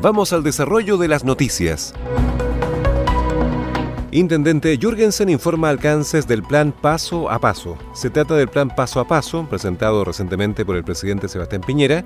Vamos 0.00 0.32
al 0.32 0.44
desarrollo 0.44 0.96
de 0.96 1.08
las 1.08 1.24
noticias. 1.24 1.92
Intendente 4.12 4.78
Jürgensen 4.80 5.28
informa 5.28 5.70
alcances 5.70 6.28
del 6.28 6.44
plan 6.44 6.70
paso 6.70 7.28
a 7.28 7.40
paso. 7.40 7.76
Se 7.94 8.08
trata 8.08 8.36
del 8.36 8.46
plan 8.46 8.68
paso 8.68 9.00
a 9.00 9.08
paso, 9.08 9.48
presentado 9.50 10.04
recientemente 10.04 10.64
por 10.64 10.76
el 10.76 10.84
presidente 10.84 11.28
Sebastián 11.28 11.62
Piñera, 11.66 12.04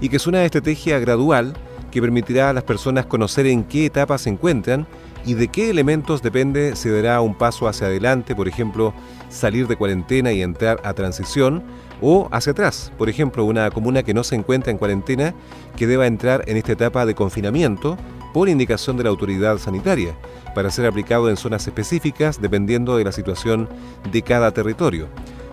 y 0.00 0.08
que 0.08 0.16
es 0.16 0.26
una 0.28 0.44
estrategia 0.44 1.00
gradual 1.00 1.54
que 1.90 2.00
permitirá 2.00 2.50
a 2.50 2.52
las 2.52 2.62
personas 2.62 3.06
conocer 3.06 3.48
en 3.48 3.64
qué 3.64 3.86
etapa 3.86 4.18
se 4.18 4.30
encuentran 4.30 4.86
y 5.24 5.34
de 5.34 5.48
qué 5.48 5.70
elementos 5.70 6.22
depende 6.22 6.76
si 6.76 6.88
dará 6.88 7.20
un 7.20 7.34
paso 7.34 7.68
hacia 7.68 7.86
adelante, 7.86 8.34
por 8.34 8.48
ejemplo, 8.48 8.92
salir 9.28 9.66
de 9.68 9.76
cuarentena 9.76 10.32
y 10.32 10.42
entrar 10.42 10.80
a 10.84 10.94
transición, 10.94 11.62
o 12.00 12.28
hacia 12.32 12.52
atrás, 12.52 12.92
por 12.98 13.08
ejemplo, 13.08 13.44
una 13.44 13.70
comuna 13.70 14.02
que 14.02 14.14
no 14.14 14.24
se 14.24 14.34
encuentra 14.34 14.72
en 14.72 14.78
cuarentena 14.78 15.34
que 15.76 15.86
deba 15.86 16.06
entrar 16.06 16.42
en 16.48 16.56
esta 16.56 16.72
etapa 16.72 17.06
de 17.06 17.14
confinamiento 17.14 17.96
por 18.34 18.48
indicación 18.48 18.96
de 18.96 19.04
la 19.04 19.10
autoridad 19.10 19.58
sanitaria, 19.58 20.16
para 20.54 20.70
ser 20.70 20.86
aplicado 20.86 21.30
en 21.30 21.36
zonas 21.36 21.66
específicas 21.66 22.40
dependiendo 22.40 22.96
de 22.96 23.04
la 23.04 23.12
situación 23.12 23.68
de 24.10 24.22
cada 24.22 24.50
territorio. 24.50 25.08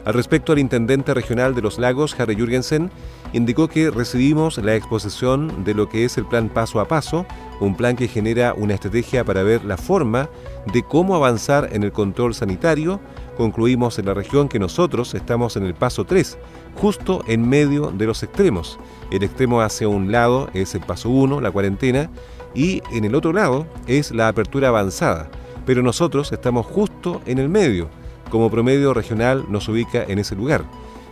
Al 0.05 0.13
respecto, 0.13 0.53
el 0.53 0.59
intendente 0.59 1.13
regional 1.13 1.53
de 1.53 1.61
los 1.61 1.77
lagos, 1.77 2.19
Harry 2.19 2.35
Jürgensen, 2.35 2.89
indicó 3.33 3.67
que 3.67 3.91
recibimos 3.91 4.57
la 4.57 4.75
exposición 4.75 5.63
de 5.63 5.73
lo 5.73 5.87
que 5.87 6.05
es 6.05 6.17
el 6.17 6.25
plan 6.25 6.49
paso 6.49 6.79
a 6.79 6.87
paso, 6.87 7.25
un 7.59 7.75
plan 7.75 7.95
que 7.95 8.07
genera 8.07 8.53
una 8.53 8.73
estrategia 8.73 9.23
para 9.23 9.43
ver 9.43 9.63
la 9.65 9.77
forma 9.77 10.29
de 10.71 10.83
cómo 10.83 11.15
avanzar 11.15 11.69
en 11.71 11.83
el 11.83 11.91
control 11.91 12.33
sanitario. 12.33 12.99
Concluimos 13.37 13.99
en 13.99 14.07
la 14.07 14.13
región 14.13 14.49
que 14.49 14.59
nosotros 14.59 15.13
estamos 15.13 15.55
en 15.55 15.63
el 15.63 15.73
paso 15.73 16.05
3, 16.05 16.37
justo 16.75 17.23
en 17.27 17.47
medio 17.47 17.91
de 17.91 18.05
los 18.05 18.23
extremos. 18.23 18.79
El 19.11 19.23
extremo 19.23 19.61
hacia 19.61 19.87
un 19.87 20.11
lado 20.11 20.49
es 20.53 20.75
el 20.75 20.81
paso 20.81 21.09
1, 21.09 21.39
la 21.39 21.51
cuarentena, 21.51 22.09
y 22.53 22.81
en 22.91 23.05
el 23.05 23.15
otro 23.15 23.31
lado 23.31 23.67
es 23.87 24.11
la 24.11 24.27
apertura 24.27 24.69
avanzada, 24.69 25.29
pero 25.65 25.83
nosotros 25.83 26.31
estamos 26.31 26.65
justo 26.65 27.21
en 27.25 27.37
el 27.37 27.47
medio. 27.47 27.89
Como 28.29 28.51
promedio 28.51 28.93
regional 28.93 29.45
nos 29.49 29.67
ubica 29.69 30.03
en 30.03 30.19
ese 30.19 30.35
lugar. 30.35 30.63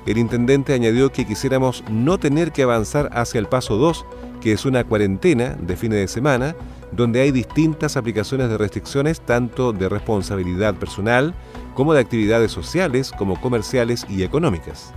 El 0.07 0.18
intendente 0.18 0.73
añadió 0.73 1.12
que 1.12 1.25
quisiéramos 1.25 1.84
no 1.91 2.18
tener 2.18 2.53
que 2.53 2.63
avanzar 2.63 3.09
hacia 3.12 3.40
el 3.40 3.47
paso 3.47 3.75
2, 3.75 4.06
que 4.40 4.53
es 4.53 4.66
una 4.66 4.85
cuarentena 4.85 5.57
de 5.59 5.75
fines 5.75 6.00
de 6.00 6.07
semana, 6.07 6.56
donde 6.94 7.19
hay 7.19 7.31
distintas 7.31 7.97
aplicaciones 7.97 8.47
de 8.47 8.57
restricciones 8.57 9.19
tanto 9.19 9.73
de 9.73 9.90
responsabilidad 9.90 10.75
personal 10.75 11.35
como 11.73 11.94
de 11.94 12.00
actividades 12.00 12.53
sociales, 12.53 13.12
como 13.12 13.41
comerciales 13.41 14.06
y 14.07 14.23
económicas. 14.23 14.94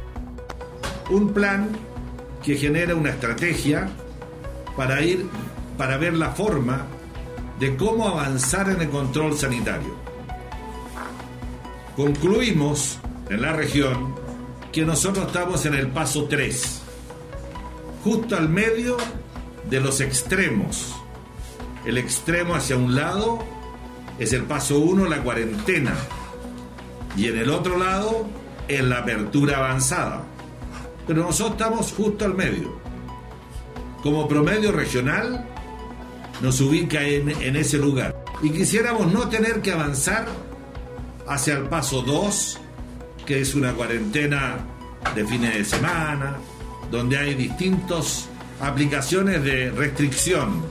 Un 1.10 1.32
plan 1.32 1.68
que 2.44 2.54
genera 2.56 2.94
una 2.94 3.10
estrategia 3.10 3.88
para 4.76 5.02
ir 5.02 5.26
para 5.76 5.96
ver 5.96 6.14
la 6.14 6.30
forma 6.30 6.86
de 7.58 7.74
cómo 7.74 8.06
avanzar 8.06 8.70
en 8.70 8.80
el 8.80 8.90
control 8.90 9.36
sanitario. 9.36 9.92
Concluimos 11.96 13.00
en 13.28 13.42
la 13.42 13.52
región 13.54 14.29
que 14.72 14.84
nosotros 14.84 15.26
estamos 15.26 15.66
en 15.66 15.74
el 15.74 15.88
paso 15.88 16.24
3, 16.24 16.82
justo 18.04 18.36
al 18.36 18.48
medio 18.48 18.96
de 19.68 19.80
los 19.80 20.00
extremos. 20.00 20.94
El 21.84 21.98
extremo 21.98 22.54
hacia 22.54 22.76
un 22.76 22.94
lado 22.94 23.40
es 24.18 24.32
el 24.32 24.44
paso 24.44 24.78
1, 24.78 25.06
la 25.06 25.22
cuarentena, 25.22 25.94
y 27.16 27.26
en 27.26 27.38
el 27.38 27.50
otro 27.50 27.78
lado 27.78 28.26
es 28.68 28.84
la 28.84 28.98
apertura 28.98 29.58
avanzada. 29.58 30.22
Pero 31.06 31.22
nosotros 31.22 31.52
estamos 31.52 31.92
justo 31.92 32.24
al 32.24 32.34
medio. 32.34 32.78
Como 34.02 34.28
promedio 34.28 34.70
regional, 34.70 35.46
nos 36.40 36.60
ubica 36.60 37.02
en, 37.02 37.30
en 37.30 37.56
ese 37.56 37.78
lugar. 37.78 38.24
Y 38.42 38.50
quisiéramos 38.50 39.12
no 39.12 39.28
tener 39.28 39.60
que 39.60 39.72
avanzar 39.72 40.26
hacia 41.26 41.54
el 41.54 41.64
paso 41.64 42.02
2, 42.02 42.60
que 43.26 43.40
es 43.40 43.54
una 43.54 43.72
cuarentena 43.72 44.58
de 45.14 45.26
fines 45.26 45.54
de 45.54 45.64
semana, 45.64 46.36
donde 46.90 47.18
hay 47.18 47.34
distintas 47.34 48.28
aplicaciones 48.60 49.42
de 49.42 49.70
restricción, 49.70 50.62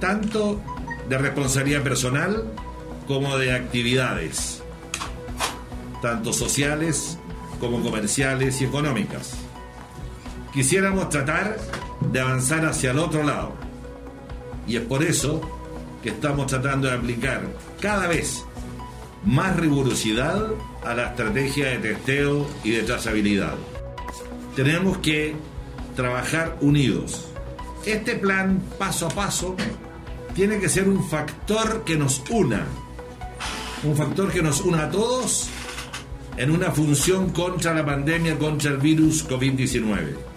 tanto 0.00 0.60
de 1.08 1.18
responsabilidad 1.18 1.82
personal 1.82 2.52
como 3.06 3.38
de 3.38 3.54
actividades, 3.54 4.62
tanto 6.02 6.32
sociales 6.32 7.18
como 7.60 7.82
comerciales 7.82 8.60
y 8.60 8.64
económicas. 8.64 9.34
Quisiéramos 10.52 11.08
tratar 11.08 11.56
de 12.12 12.20
avanzar 12.20 12.64
hacia 12.64 12.90
el 12.90 12.98
otro 12.98 13.22
lado. 13.22 13.54
Y 14.66 14.76
es 14.76 14.82
por 14.82 15.02
eso 15.02 15.40
que 16.02 16.10
estamos 16.10 16.46
tratando 16.46 16.88
de 16.88 16.94
aplicar 16.94 17.42
cada 17.80 18.06
vez 18.06 18.44
más 19.26 19.56
rigurosidad 19.56 20.46
a 20.84 20.94
la 20.94 21.08
estrategia 21.08 21.66
de 21.66 21.78
testeo 21.78 22.46
y 22.62 22.70
de 22.70 22.82
trazabilidad. 22.84 23.54
Tenemos 24.54 24.98
que 24.98 25.34
trabajar 25.96 26.56
unidos. 26.60 27.26
Este 27.84 28.14
plan 28.14 28.62
paso 28.78 29.06
a 29.06 29.10
paso 29.10 29.56
tiene 30.34 30.58
que 30.58 30.68
ser 30.68 30.88
un 30.88 31.06
factor 31.08 31.84
que 31.84 31.96
nos 31.96 32.22
una, 32.30 32.64
un 33.82 33.96
factor 33.96 34.30
que 34.30 34.42
nos 34.42 34.60
una 34.60 34.84
a 34.84 34.90
todos 34.90 35.48
en 36.36 36.50
una 36.50 36.70
función 36.70 37.30
contra 37.30 37.74
la 37.74 37.84
pandemia, 37.84 38.38
contra 38.38 38.70
el 38.70 38.78
virus 38.78 39.28
COVID-19. 39.28 40.35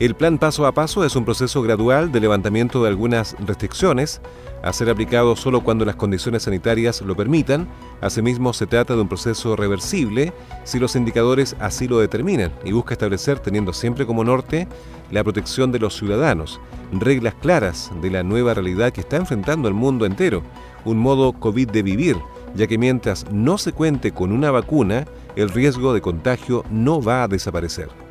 El 0.00 0.14
plan 0.14 0.38
paso 0.38 0.64
a 0.64 0.72
paso 0.72 1.04
es 1.04 1.14
un 1.14 1.26
proceso 1.26 1.60
gradual 1.60 2.10
de 2.10 2.20
levantamiento 2.20 2.82
de 2.82 2.88
algunas 2.88 3.36
restricciones, 3.38 4.22
a 4.62 4.72
ser 4.72 4.88
aplicado 4.88 5.36
solo 5.36 5.62
cuando 5.62 5.84
las 5.84 5.96
condiciones 5.96 6.44
sanitarias 6.44 7.02
lo 7.02 7.14
permitan. 7.14 7.68
Asimismo, 8.00 8.54
se 8.54 8.66
trata 8.66 8.94
de 8.94 9.02
un 9.02 9.08
proceso 9.08 9.56
reversible 9.56 10.32
si 10.64 10.78
los 10.78 10.96
indicadores 10.96 11.54
así 11.60 11.86
lo 11.86 11.98
determinan 11.98 12.50
y 12.64 12.72
busca 12.72 12.94
establecer, 12.94 13.40
teniendo 13.40 13.74
siempre 13.74 14.06
como 14.06 14.24
norte, 14.24 14.66
la 15.10 15.22
protección 15.22 15.70
de 15.70 15.80
los 15.80 15.98
ciudadanos, 15.98 16.62
reglas 16.92 17.34
claras 17.34 17.90
de 18.00 18.10
la 18.10 18.22
nueva 18.22 18.54
realidad 18.54 18.94
que 18.94 19.02
está 19.02 19.18
enfrentando 19.18 19.68
el 19.68 19.74
mundo 19.74 20.06
entero, 20.06 20.42
un 20.86 20.96
modo 20.96 21.34
COVID 21.34 21.68
de 21.68 21.82
vivir, 21.82 22.16
ya 22.54 22.66
que 22.66 22.78
mientras 22.78 23.30
no 23.30 23.58
se 23.58 23.74
cuente 23.74 24.12
con 24.12 24.32
una 24.32 24.50
vacuna, 24.50 25.04
el 25.36 25.50
riesgo 25.50 25.92
de 25.92 26.00
contagio 26.00 26.64
no 26.70 27.02
va 27.02 27.22
a 27.22 27.28
desaparecer. 27.28 28.09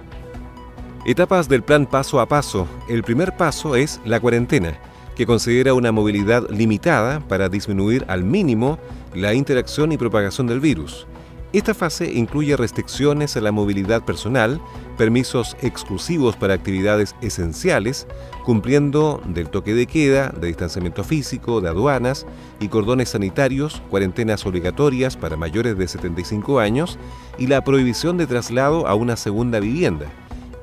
Etapas 1.06 1.48
del 1.48 1.64
plan 1.64 1.86
paso 1.86 2.20
a 2.20 2.28
paso. 2.28 2.68
El 2.90 3.04
primer 3.04 3.36
paso 3.38 3.76
es 3.76 4.02
la 4.04 4.20
cuarentena, 4.20 4.78
que 5.16 5.26
considera 5.26 5.74
una 5.74 5.94
movilidad 5.94 6.50
limitada 6.50 7.22
para 7.22 7.48
disminuir 7.48 8.04
al 8.10 8.26
mínimo 8.26 8.78
la 9.16 9.34
interacción 9.34 9.94
y 9.94 9.98
propagación 9.98 10.48
del 10.48 10.60
virus. 10.60 11.08
Esta 11.54 11.74
fase 11.74 12.12
incluye 12.14 12.56
restricciones 12.58 13.38
a 13.38 13.42
la 13.42 13.54
movilidad 13.54 14.04
personal, 14.04 14.62
permisos 14.98 15.56
exclusivos 15.62 16.36
para 16.36 16.54
actividades 16.54 17.16
esenciales, 17.22 18.06
cumpliendo 18.44 19.22
del 19.26 19.50
toque 19.50 19.74
de 19.74 19.88
queda, 19.88 20.30
de 20.30 20.48
distanciamiento 20.48 21.06
físico, 21.06 21.62
de 21.62 21.70
aduanas 21.70 22.28
y 22.60 22.68
cordones 22.68 23.10
sanitarios, 23.10 23.82
cuarentenas 23.90 24.46
obligatorias 24.46 25.16
para 25.16 25.38
mayores 25.38 25.78
de 25.78 25.88
75 25.88 26.60
años 26.60 27.00
y 27.40 27.48
la 27.48 27.64
prohibición 27.64 28.18
de 28.18 28.28
traslado 28.28 28.86
a 28.86 28.94
una 28.94 29.16
segunda 29.16 29.60
vivienda. 29.60 30.12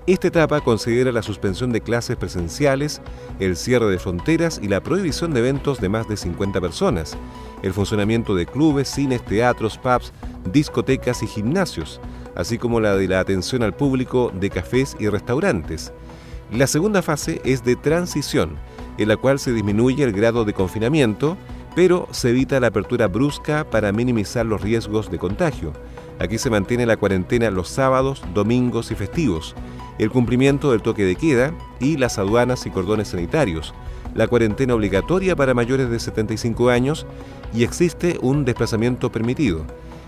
Esta 0.06 0.28
etapa 0.28 0.60
considera 0.60 1.10
la 1.10 1.20
suspensión 1.20 1.72
de 1.72 1.80
clases 1.80 2.16
presenciales, 2.16 3.02
el 3.40 3.56
cierre 3.56 3.86
de 3.86 3.98
fronteras 3.98 4.60
y 4.62 4.68
la 4.68 4.80
prohibición 4.80 5.34
de 5.34 5.40
eventos 5.40 5.80
de 5.80 5.88
más 5.88 6.06
de 6.06 6.16
50 6.16 6.60
personas, 6.60 7.18
el 7.64 7.72
funcionamiento 7.72 8.36
de 8.36 8.46
clubes, 8.46 8.88
cines, 8.88 9.24
teatros, 9.24 9.78
pubs, 9.78 10.12
discotecas 10.52 11.24
y 11.24 11.26
gimnasios, 11.26 12.00
así 12.36 12.56
como 12.56 12.78
la 12.78 12.94
de 12.94 13.08
la 13.08 13.18
atención 13.18 13.64
al 13.64 13.74
público 13.74 14.30
de 14.32 14.48
cafés 14.48 14.96
y 15.00 15.08
restaurantes. 15.08 15.92
La 16.52 16.68
segunda 16.68 17.02
fase 17.02 17.40
es 17.44 17.64
de 17.64 17.74
transición, 17.74 18.50
en 18.98 19.08
la 19.08 19.16
cual 19.16 19.40
se 19.40 19.52
disminuye 19.52 20.04
el 20.04 20.12
grado 20.12 20.44
de 20.44 20.52
confinamiento, 20.52 21.36
pero 21.74 22.06
se 22.12 22.30
evita 22.30 22.60
la 22.60 22.68
apertura 22.68 23.08
brusca 23.08 23.68
para 23.68 23.90
minimizar 23.90 24.46
los 24.46 24.60
riesgos 24.60 25.10
de 25.10 25.18
contagio. 25.18 25.72
Aquí 26.20 26.38
se 26.38 26.48
mantiene 26.48 26.86
la 26.86 26.96
cuarentena 26.96 27.50
los 27.50 27.68
sábados, 27.68 28.22
domingos 28.32 28.92
y 28.92 28.94
festivos 28.94 29.56
el 29.98 30.10
cumplimiento 30.10 30.70
del 30.70 30.82
toque 30.82 31.04
de 31.04 31.16
queda 31.16 31.52
y 31.80 31.96
las 31.96 32.18
aduanas 32.18 32.66
y 32.66 32.70
cordones 32.70 33.08
sanitarios, 33.08 33.74
la 34.14 34.26
cuarentena 34.26 34.74
obligatoria 34.74 35.36
para 35.36 35.54
mayores 35.54 35.90
de 35.90 36.00
75 36.00 36.70
años 36.70 37.06
y 37.54 37.64
existe 37.64 38.18
un 38.22 38.44
desplazamiento 38.44 39.12
permitido. 39.12 39.64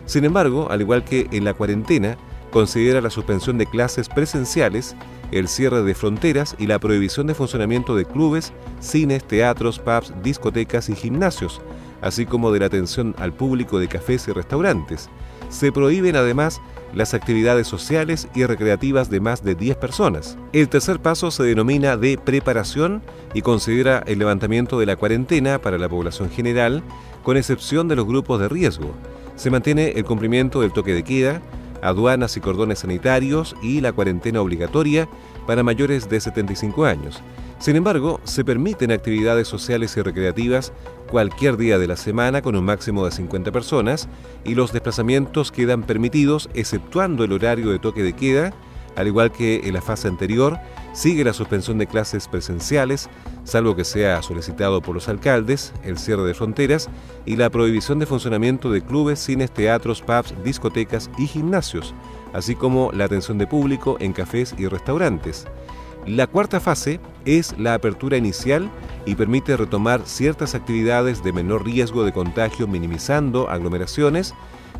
Sin 0.06 0.24
embargo, 0.24 0.68
al 0.70 0.80
igual 0.80 1.04
que 1.04 1.28
en 1.32 1.44
la 1.44 1.54
cuarentena, 1.54 2.16
considera 2.50 3.00
la 3.00 3.10
suspensión 3.10 3.58
de 3.58 3.66
clases 3.66 4.08
presenciales, 4.08 4.96
el 5.30 5.48
cierre 5.48 5.82
de 5.82 5.94
fronteras 5.94 6.56
y 6.58 6.66
la 6.66 6.78
prohibición 6.78 7.26
de 7.26 7.34
funcionamiento 7.34 7.94
de 7.94 8.06
clubes, 8.06 8.52
cines, 8.80 9.24
teatros, 9.24 9.78
pubs, 9.78 10.14
discotecas 10.22 10.88
y 10.88 10.94
gimnasios, 10.94 11.60
así 12.00 12.24
como 12.24 12.50
de 12.50 12.60
la 12.60 12.66
atención 12.66 13.14
al 13.18 13.34
público 13.34 13.78
de 13.78 13.88
cafés 13.88 14.26
y 14.28 14.32
restaurantes. 14.32 15.10
Se 15.48 15.72
prohíben 15.72 16.16
además 16.16 16.60
las 16.94 17.14
actividades 17.14 17.66
sociales 17.66 18.28
y 18.34 18.44
recreativas 18.44 19.10
de 19.10 19.20
más 19.20 19.44
de 19.44 19.54
10 19.54 19.76
personas. 19.76 20.38
El 20.52 20.68
tercer 20.68 21.00
paso 21.00 21.30
se 21.30 21.42
denomina 21.42 21.96
de 21.96 22.18
preparación 22.18 23.02
y 23.34 23.42
considera 23.42 24.02
el 24.06 24.18
levantamiento 24.18 24.78
de 24.78 24.86
la 24.86 24.96
cuarentena 24.96 25.58
para 25.60 25.78
la 25.78 25.88
población 25.88 26.30
general, 26.30 26.82
con 27.22 27.36
excepción 27.36 27.88
de 27.88 27.96
los 27.96 28.06
grupos 28.06 28.40
de 28.40 28.48
riesgo. 28.48 28.94
Se 29.36 29.50
mantiene 29.50 29.92
el 29.92 30.04
cumplimiento 30.04 30.60
del 30.60 30.72
toque 30.72 30.94
de 30.94 31.04
queda, 31.04 31.42
aduanas 31.82 32.36
y 32.36 32.40
cordones 32.40 32.80
sanitarios 32.80 33.54
y 33.62 33.80
la 33.80 33.92
cuarentena 33.92 34.40
obligatoria 34.40 35.08
para 35.46 35.62
mayores 35.62 36.08
de 36.08 36.20
75 36.20 36.84
años. 36.84 37.22
Sin 37.58 37.74
embargo, 37.74 38.20
se 38.22 38.44
permiten 38.44 38.92
actividades 38.92 39.48
sociales 39.48 39.96
y 39.96 40.02
recreativas 40.02 40.72
cualquier 41.10 41.56
día 41.56 41.78
de 41.78 41.88
la 41.88 41.96
semana 41.96 42.40
con 42.40 42.54
un 42.54 42.64
máximo 42.64 43.04
de 43.04 43.10
50 43.10 43.50
personas 43.50 44.08
y 44.44 44.54
los 44.54 44.72
desplazamientos 44.72 45.50
quedan 45.50 45.82
permitidos 45.82 46.48
exceptuando 46.54 47.24
el 47.24 47.32
horario 47.32 47.70
de 47.70 47.80
toque 47.80 48.04
de 48.04 48.12
queda, 48.12 48.52
al 48.94 49.08
igual 49.08 49.32
que 49.32 49.62
en 49.64 49.74
la 49.74 49.82
fase 49.82 50.06
anterior, 50.06 50.58
sigue 50.92 51.24
la 51.24 51.32
suspensión 51.32 51.78
de 51.78 51.88
clases 51.88 52.28
presenciales, 52.28 53.08
salvo 53.42 53.74
que 53.74 53.84
sea 53.84 54.22
solicitado 54.22 54.80
por 54.80 54.94
los 54.94 55.08
alcaldes, 55.08 55.72
el 55.82 55.98
cierre 55.98 56.24
de 56.24 56.34
fronteras 56.34 56.88
y 57.26 57.36
la 57.36 57.50
prohibición 57.50 57.98
de 57.98 58.06
funcionamiento 58.06 58.70
de 58.70 58.82
clubes, 58.82 59.18
cines, 59.18 59.50
teatros, 59.50 60.00
pubs, 60.00 60.32
discotecas 60.44 61.10
y 61.18 61.26
gimnasios, 61.26 61.92
así 62.32 62.54
como 62.54 62.92
la 62.92 63.04
atención 63.04 63.36
de 63.38 63.48
público 63.48 63.96
en 63.98 64.12
cafés 64.12 64.54
y 64.58 64.66
restaurantes. 64.66 65.46
La 66.08 66.26
cuarta 66.26 66.58
fase 66.58 67.00
es 67.26 67.54
la 67.58 67.74
apertura 67.74 68.16
inicial 68.16 68.70
y 69.04 69.14
permite 69.14 69.58
retomar 69.58 70.00
ciertas 70.06 70.54
actividades 70.54 71.22
de 71.22 71.34
menor 71.34 71.66
riesgo 71.66 72.02
de 72.02 72.12
contagio 72.12 72.66
minimizando 72.66 73.50
aglomeraciones, 73.50 74.32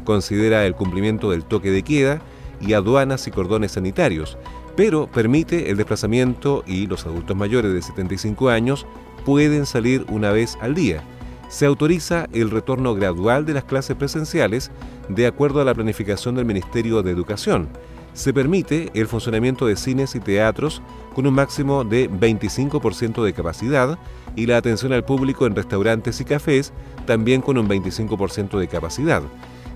considera 0.05 0.65
el 0.65 0.75
cumplimiento 0.75 1.31
del 1.31 1.45
toque 1.45 1.71
de 1.71 1.83
queda 1.83 2.23
y 2.63 2.73
aduanas 2.73 3.27
y 3.27 3.31
cordones 3.31 3.73
sanitarios, 3.73 4.39
pero 4.75 5.07
permite 5.07 5.71
el 5.71 5.77
desplazamiento 5.77 6.65
y 6.67 6.87
los 6.87 7.05
adultos 7.05 7.37
mayores 7.37 7.75
de 7.75 7.83
75 7.83 8.49
años 8.49 8.87
pueden 9.27 9.67
salir 9.67 10.07
una 10.09 10.33
vez 10.33 10.57
al 10.63 10.75
día. 10.75 11.03
Se 11.51 11.67
autoriza 11.67 12.27
el 12.33 12.51
retorno 12.51 12.95
gradual 12.95 13.45
de 13.45 13.53
las 13.53 13.65
clases 13.65 13.97
presenciales 13.97 14.71
de 15.11 15.27
acuerdo 15.27 15.61
a 15.61 15.65
la 15.65 15.75
planificación 15.75 16.37
del 16.37 16.47
Ministerio 16.47 17.03
de 17.03 17.11
Educación 17.11 17.69
se 18.13 18.33
permite 18.33 18.91
el 18.95 19.07
funcionamiento 19.07 19.67
de 19.67 19.77
cines 19.77 20.15
y 20.15 20.21
teatros 20.21 20.83
con 21.15 21.27
un 21.27 21.35
máximo 21.35 21.85
de 21.85 22.11
25% 22.11 23.23
de 23.23 23.33
capacidad 23.33 23.99
y 24.37 24.47
la 24.47 24.57
atención 24.57 24.93
al 24.93 25.05
público 25.05 25.47
en 25.47 25.55
restaurantes 25.55 26.21
y 26.21 26.25
cafés 26.25 26.73
también 27.07 27.41
con 27.41 27.59
un 27.59 27.69
25% 27.69 28.59
de 28.59 28.69
capacidad. 28.69 29.23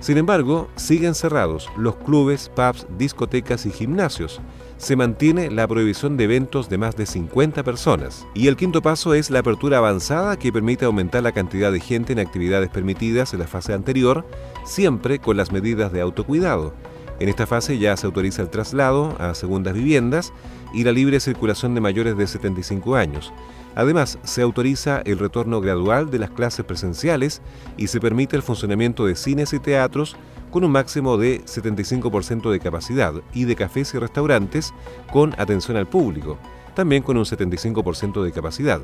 Sin 0.02 0.18
embargo, 0.18 0.68
siguen 0.74 1.14
cerrados 1.14 1.70
los 1.76 1.94
clubes, 1.94 2.48
pubs, 2.48 2.88
discotecas 2.98 3.66
y 3.66 3.70
gimnasios. 3.70 4.40
Se 4.76 4.96
mantiene 4.96 5.48
la 5.48 5.68
prohibición 5.68 6.16
de 6.16 6.24
eventos 6.24 6.68
de 6.68 6.76
más 6.76 6.96
de 6.96 7.06
50 7.06 7.62
personas. 7.62 8.26
Y 8.34 8.48
el 8.48 8.56
quinto 8.56 8.82
paso 8.82 9.14
es 9.14 9.30
la 9.30 9.38
apertura 9.38 9.78
avanzada 9.78 10.36
que 10.36 10.52
permite 10.52 10.86
aumentar 10.86 11.22
la 11.22 11.30
cantidad 11.30 11.70
de 11.70 11.78
gente 11.78 12.12
en 12.12 12.18
actividades 12.18 12.68
permitidas 12.68 13.32
en 13.32 13.38
la 13.38 13.46
fase 13.46 13.74
anterior, 13.74 14.26
siempre 14.64 15.20
con 15.20 15.36
las 15.36 15.52
medidas 15.52 15.92
de 15.92 16.00
autocuidado. 16.00 16.74
En 17.22 17.28
esta 17.28 17.46
fase 17.46 17.78
ya 17.78 17.96
se 17.96 18.04
autoriza 18.06 18.42
el 18.42 18.50
traslado 18.50 19.14
a 19.20 19.36
segundas 19.36 19.74
viviendas 19.74 20.32
y 20.74 20.82
la 20.82 20.90
libre 20.90 21.20
circulación 21.20 21.72
de 21.72 21.80
mayores 21.80 22.16
de 22.16 22.26
75 22.26 22.96
años. 22.96 23.32
Además, 23.76 24.18
se 24.24 24.42
autoriza 24.42 25.02
el 25.04 25.20
retorno 25.20 25.60
gradual 25.60 26.10
de 26.10 26.18
las 26.18 26.30
clases 26.30 26.64
presenciales 26.64 27.40
y 27.76 27.86
se 27.86 28.00
permite 28.00 28.34
el 28.34 28.42
funcionamiento 28.42 29.06
de 29.06 29.14
cines 29.14 29.52
y 29.52 29.60
teatros 29.60 30.16
con 30.50 30.64
un 30.64 30.72
máximo 30.72 31.16
de 31.16 31.44
75% 31.44 32.50
de 32.50 32.58
capacidad 32.58 33.14
y 33.32 33.44
de 33.44 33.54
cafés 33.54 33.94
y 33.94 33.98
restaurantes 33.98 34.74
con 35.12 35.32
atención 35.38 35.76
al 35.76 35.86
público, 35.86 36.38
también 36.74 37.04
con 37.04 37.16
un 37.16 37.24
75% 37.24 38.20
de 38.20 38.32
capacidad. 38.32 38.80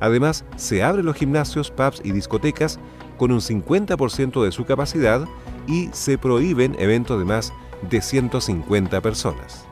Además, 0.00 0.46
se 0.56 0.82
abren 0.82 1.04
los 1.04 1.16
gimnasios, 1.16 1.70
pubs 1.70 2.00
y 2.02 2.12
discotecas 2.12 2.80
con 3.18 3.32
un 3.32 3.40
50% 3.40 4.42
de 4.42 4.50
su 4.50 4.64
capacidad 4.64 5.28
y 5.66 5.90
se 5.92 6.16
prohíben 6.16 6.74
eventos 6.78 7.18
de 7.18 7.26
más 7.26 7.52
de 7.88 8.00
150 8.00 9.00
personas. 9.00 9.71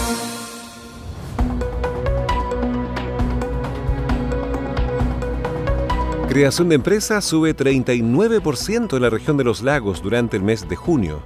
Creación 6.31 6.69
de 6.69 6.75
empresas 6.75 7.25
sube 7.25 7.53
39% 7.53 8.95
en 8.95 9.01
la 9.01 9.09
región 9.09 9.35
de 9.35 9.43
los 9.43 9.61
lagos 9.63 10.01
durante 10.01 10.37
el 10.37 10.43
mes 10.43 10.69
de 10.69 10.77
junio. 10.77 11.21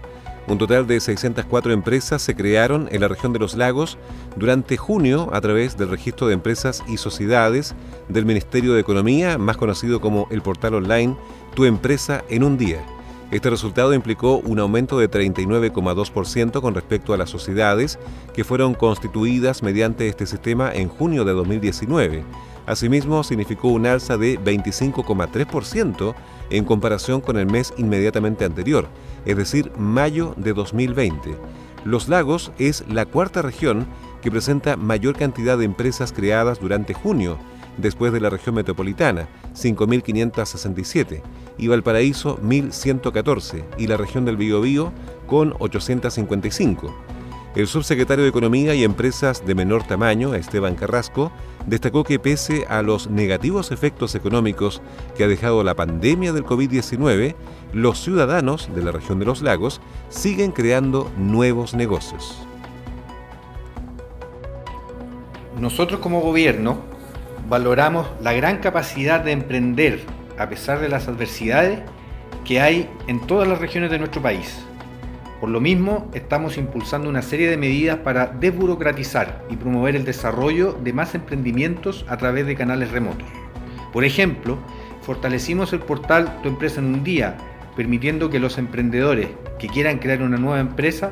Un 0.48 0.58
total 0.58 0.88
de 0.88 1.00
604 1.00 1.74
empresas 1.74 2.24
se 2.24 2.36
crearon 2.36 2.90
en 2.92 3.02
la 3.02 3.08
región 3.08 3.32
de 3.32 3.38
los 3.38 3.54
lagos 3.54 4.00
durante 4.36 4.78
junio 4.78 5.30
a 5.32 5.42
través 5.42 5.78
del 5.78 5.90
registro 5.90 6.26
de 6.26 6.34
empresas 6.34 6.84
y 6.88 6.98
sociedades 6.98 7.76
del 8.10 8.26
Ministerio 8.26 8.74
de 8.74 8.82
Economía, 8.82 9.38
más 9.38 9.58
conocido 9.58 10.02
como 10.02 10.28
el 10.32 10.42
portal 10.42 10.74
online 10.74 11.16
Tu 11.54 11.66
empresa 11.66 12.24
en 12.28 12.44
un 12.44 12.58
día. 12.58 12.84
Este 13.30 13.52
resultado 13.52 13.94
implicó 13.94 14.38
un 14.38 14.58
aumento 14.58 14.98
de 14.98 15.08
39,2% 15.08 16.62
con 16.62 16.74
respecto 16.74 17.14
a 17.14 17.18
las 17.18 17.30
sociedades 17.30 18.00
que 18.34 18.44
fueron 18.44 18.74
constituidas 18.74 19.62
mediante 19.62 20.08
este 20.08 20.26
sistema 20.26 20.74
en 20.74 20.90
junio 20.90 21.26
de 21.26 21.34
2019 21.34 22.24
Asimismo, 22.66 23.24
significó 23.24 23.68
un 23.68 23.86
alza 23.86 24.18
de 24.18 24.40
25,3% 24.40 26.16
en 26.50 26.66
comparación 26.66 27.22
con 27.22 27.38
el 27.38 27.46
mes 27.46 27.74
inmediatamente 27.78 28.46
anterior, 28.46 28.88
es 29.26 29.38
decir, 29.38 29.72
mayo 29.78 30.34
de 30.38 30.54
2020. 30.54 31.38
Los 31.84 32.10
Lagos 32.10 32.52
es 32.58 32.84
la 32.90 33.06
cuarta 33.06 33.44
región 33.44 33.86
que 34.22 34.32
presenta 34.32 34.76
mayor 34.76 35.16
cantidad 35.16 35.58
de 35.58 35.66
empresas 35.66 36.12
creadas 36.12 36.60
durante 36.60 36.96
junio, 36.96 37.38
después 37.78 38.12
de 38.12 38.20
la 38.20 38.32
región 38.32 38.56
metropolitana, 38.56 39.28
5.567, 39.54 41.22
y 41.58 41.68
Valparaíso, 41.68 42.40
1.114, 42.40 43.64
y 43.78 43.88
la 43.88 43.98
región 43.98 44.26
del 44.26 44.38
Biobío, 44.38 44.92
con 45.28 45.54
855. 45.60 46.94
El 47.56 47.68
subsecretario 47.68 48.24
de 48.24 48.30
Economía 48.30 48.76
y 48.76 48.84
Empresas 48.84 49.46
de 49.46 49.56
menor 49.56 49.84
tamaño, 49.84 50.34
Esteban 50.34 50.76
Carrasco, 50.76 51.32
destacó 51.66 52.04
que 52.04 52.20
pese 52.20 52.66
a 52.70 52.82
los 52.82 53.10
negativos 53.10 53.72
efectos 53.72 54.16
económicos 54.16 54.82
que 55.16 55.24
ha 55.24 55.28
dejado 55.28 55.64
la 55.64 55.76
pandemia 55.76 56.34
del 56.34 56.46
COVID-19, 56.46 57.36
los 57.74 58.02
ciudadanos 58.02 58.70
de 58.74 58.84
la 58.84 58.92
región 58.92 59.20
de 59.20 59.26
los 59.26 59.42
lagos 59.42 59.82
siguen 60.10 60.52
creando 60.52 61.12
nuevos 61.18 61.74
negocios. 61.74 62.46
Nosotros 65.60 66.00
como 66.02 66.22
gobierno 66.22 66.80
valoramos 67.48 68.08
la 68.22 68.34
gran 68.34 68.58
capacidad 68.58 69.22
de 69.22 69.32
emprender 69.32 70.06
a 70.38 70.50
pesar 70.50 70.80
de 70.80 70.90
las 70.90 71.08
adversidades 71.08 71.80
que 72.44 72.60
hay 72.60 72.90
en 73.08 73.26
todas 73.26 73.48
las 73.48 73.60
regiones 73.60 73.90
de 73.90 74.00
nuestro 74.00 74.22
país. 74.22 74.65
Por 75.40 75.50
lo 75.50 75.60
mismo, 75.60 76.10
estamos 76.14 76.58
impulsando 76.58 77.10
una 77.10 77.22
serie 77.22 77.50
de 77.50 77.58
medidas 77.58 77.98
para 77.98 78.28
desburocratizar 78.28 79.44
y 79.50 79.58
promover 79.58 79.96
el 79.96 80.06
desarrollo 80.06 80.78
de 80.82 80.94
más 80.94 81.14
emprendimientos 81.14 82.06
a 82.08 82.18
través 82.18 82.46
de 82.46 82.56
canales 82.56 82.92
remotos. 82.92 83.28
Por 83.92 84.06
ejemplo, 84.06 84.58
fortalecimos 85.02 85.74
el 85.74 85.80
portal 85.80 86.40
Tu 86.42 86.50
empresa 86.50 86.80
en 86.80 86.88
un 86.88 87.04
día, 87.04 87.38
permitiendo 87.76 88.30
que 88.30 88.40
los 88.40 88.58
emprendedores 88.58 89.28
que 89.60 89.68
quieran 89.68 90.00
crear 90.00 90.22
una 90.22 90.38
nueva 90.38 90.60
empresa 90.60 91.12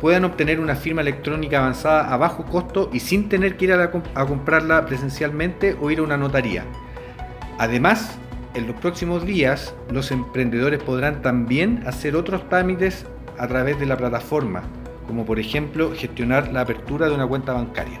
puedan 0.00 0.24
obtener 0.24 0.58
una 0.58 0.74
firma 0.74 1.00
electrónica 1.00 1.58
avanzada 1.58 2.12
a 2.12 2.16
bajo 2.16 2.44
costo 2.44 2.90
y 2.92 2.98
sin 2.98 3.28
tener 3.28 3.56
que 3.56 3.66
ir 3.66 3.72
a, 3.72 3.92
comprarla 4.26 4.84
presencialmente 4.86 5.76
o 5.80 5.92
ir 5.92 6.00
a 6.00 6.02
una 6.02 6.16
notaría. 6.16 6.64
Además, 7.58 8.18
en 8.54 8.66
los 8.66 8.74
próximos 8.76 9.24
días 9.24 9.74
los 9.92 10.10
emprendedores 10.10 10.82
podrán 10.82 11.22
también 11.22 11.84
hacer 11.86 12.16
otros 12.16 12.48
trámites 12.48 13.06
a 13.38 13.46
través 13.48 13.78
de 13.78 13.86
la 13.86 13.96
plataforma, 13.96 14.62
como 15.06 15.24
por 15.24 15.38
ejemplo 15.38 15.92
gestionar 15.94 16.52
la 16.52 16.62
apertura 16.62 17.08
de 17.08 17.14
una 17.14 17.26
cuenta 17.26 17.52
bancaria. 17.52 17.98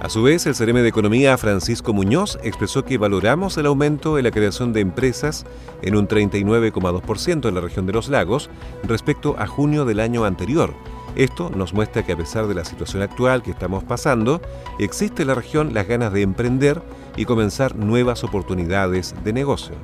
A 0.00 0.10
su 0.10 0.22
vez, 0.22 0.46
el 0.46 0.54
CRM 0.54 0.82
de 0.82 0.88
Economía 0.88 1.36
Francisco 1.38 1.94
Muñoz 1.94 2.38
expresó 2.44 2.84
que 2.84 2.98
valoramos 2.98 3.56
el 3.56 3.66
aumento 3.66 4.18
en 4.18 4.24
la 4.24 4.30
creación 4.30 4.72
de 4.72 4.80
empresas 4.80 5.46
en 5.80 5.96
un 5.96 6.06
39,2% 6.06 7.48
en 7.48 7.54
la 7.54 7.60
región 7.62 7.86
de 7.86 7.94
los 7.94 8.08
lagos 8.08 8.50
respecto 8.84 9.36
a 9.38 9.46
junio 9.46 9.86
del 9.86 10.00
año 10.00 10.24
anterior. 10.24 10.74
Esto 11.16 11.50
nos 11.50 11.72
muestra 11.72 12.04
que 12.04 12.12
a 12.12 12.16
pesar 12.16 12.46
de 12.46 12.54
la 12.54 12.66
situación 12.66 13.02
actual 13.02 13.42
que 13.42 13.50
estamos 13.50 13.84
pasando, 13.84 14.42
existe 14.78 15.22
en 15.22 15.28
la 15.28 15.34
región 15.34 15.72
las 15.72 15.88
ganas 15.88 16.12
de 16.12 16.20
emprender 16.20 16.82
y 17.16 17.24
comenzar 17.24 17.74
nuevas 17.74 18.22
oportunidades 18.22 19.14
de 19.24 19.32
negocio. 19.32 19.76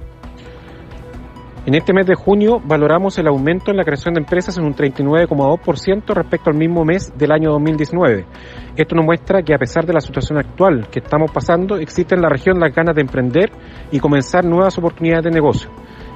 En 1.65 1.77
este 1.77 1.93
mes 1.93 2.07
de 2.07 2.17
junio 2.17 2.61
valoramos 2.65 3.17
el 3.19 3.29
aumento 3.29 3.71
en 3.71 3.77
la 3.77 3.85
creación 3.85 4.15
de 4.15 4.21
empresas 4.21 4.59
en 4.59 4.65
un 4.65 4.75
39,2% 4.75 6.13
respecto 6.13 6.51
al 6.51 6.57
mismo 6.57 6.85
mes 6.85 7.13
del 7.17 7.31
año 7.31 7.53
2019. 7.53 8.27
Esto 8.77 8.97
nos 8.97 9.05
muestra 9.05 9.43
que 9.45 9.55
a 9.55 9.59
pesar 9.59 9.87
de 9.87 9.93
la 9.93 10.01
situación 10.01 10.39
actual 10.39 10.89
que 10.91 10.99
estamos 10.99 11.31
pasando, 11.31 11.77
existe 11.77 12.17
en 12.17 12.23
la 12.23 12.29
región 12.29 12.59
las 12.59 12.75
ganas 12.75 12.97
de 12.97 13.03
emprender 13.03 13.53
y 13.93 14.01
comenzar 14.01 14.45
nuevas 14.45 14.77
oportunidades 14.77 15.23
de 15.23 15.31
negocio. 15.31 15.71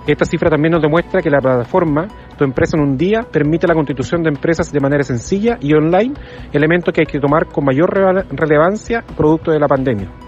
Esta 0.04 0.24
cifra 0.24 0.50
también 0.50 0.72
nos 0.72 0.82
demuestra 0.82 1.22
que 1.22 1.30
la 1.30 1.40
plataforma 1.40 2.08
Tu 2.36 2.42
empresa 2.42 2.76
en 2.76 2.82
un 2.82 2.96
día 2.96 3.22
permite 3.22 3.68
la 3.68 3.74
constitución 3.74 4.24
de 4.24 4.30
empresas 4.30 4.72
de 4.72 4.80
manera 4.80 5.04
sencilla 5.04 5.58
y 5.60 5.72
online, 5.74 6.14
elemento 6.52 6.90
que 6.90 7.02
hay 7.02 7.06
que 7.06 7.20
tomar 7.20 7.46
con 7.46 7.64
mayor 7.64 7.94
relevancia 8.32 9.04
producto 9.16 9.52
de 9.52 9.60
la 9.60 9.68
pandemia. 9.68 10.25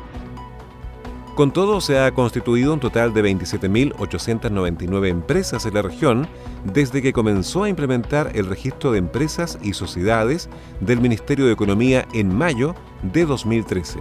Con 1.38 1.52
todo, 1.52 1.80
se 1.80 2.00
ha 2.00 2.10
constituido 2.10 2.74
un 2.74 2.80
total 2.80 3.14
de 3.14 3.22
27.899 3.22 5.06
empresas 5.06 5.66
en 5.66 5.74
la 5.74 5.82
región 5.82 6.26
desde 6.64 7.00
que 7.00 7.12
comenzó 7.12 7.62
a 7.62 7.68
implementar 7.68 8.32
el 8.34 8.46
registro 8.46 8.90
de 8.90 8.98
empresas 8.98 9.56
y 9.62 9.72
sociedades 9.74 10.48
del 10.80 11.00
Ministerio 11.00 11.46
de 11.46 11.52
Economía 11.52 12.08
en 12.12 12.36
mayo 12.36 12.74
de 13.04 13.24
2013. 13.24 14.00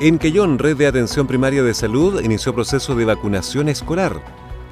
En 0.00 0.18
Quellón, 0.18 0.58
Red 0.58 0.78
de 0.78 0.88
Atención 0.88 1.28
Primaria 1.28 1.62
de 1.62 1.74
Salud 1.74 2.20
inició 2.20 2.52
proceso 2.56 2.96
de 2.96 3.04
vacunación 3.04 3.68
escolar. 3.68 4.20